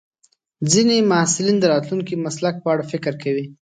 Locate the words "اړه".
2.73-2.83